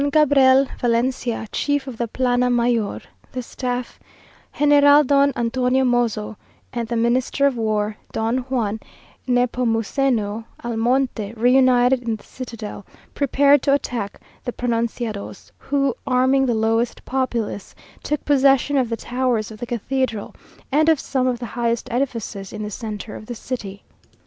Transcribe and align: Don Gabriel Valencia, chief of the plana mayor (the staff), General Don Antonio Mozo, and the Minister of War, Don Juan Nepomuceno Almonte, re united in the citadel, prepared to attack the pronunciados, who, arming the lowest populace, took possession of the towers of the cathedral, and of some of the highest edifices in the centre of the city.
Don 0.01 0.09
Gabriel 0.09 0.65
Valencia, 0.79 1.45
chief 1.51 1.85
of 1.85 1.97
the 1.99 2.07
plana 2.07 2.49
mayor 2.49 3.01
(the 3.33 3.43
staff), 3.43 3.99
General 4.57 5.03
Don 5.03 5.31
Antonio 5.35 5.83
Mozo, 5.85 6.37
and 6.73 6.87
the 6.87 6.95
Minister 6.95 7.45
of 7.45 7.55
War, 7.55 7.95
Don 8.11 8.39
Juan 8.49 8.79
Nepomuceno 9.27 10.45
Almonte, 10.65 11.33
re 11.33 11.53
united 11.53 12.01
in 12.01 12.15
the 12.15 12.23
citadel, 12.23 12.83
prepared 13.13 13.61
to 13.61 13.73
attack 13.75 14.19
the 14.43 14.51
pronunciados, 14.51 15.51
who, 15.59 15.93
arming 16.07 16.47
the 16.47 16.55
lowest 16.55 17.05
populace, 17.05 17.75
took 18.01 18.25
possession 18.25 18.77
of 18.77 18.89
the 18.89 18.97
towers 18.97 19.51
of 19.51 19.59
the 19.59 19.67
cathedral, 19.67 20.33
and 20.71 20.89
of 20.89 20.99
some 20.99 21.27
of 21.27 21.37
the 21.37 21.45
highest 21.53 21.87
edifices 21.91 22.51
in 22.51 22.63
the 22.63 22.71
centre 22.71 23.15
of 23.15 23.27
the 23.27 23.35
city. 23.35 23.83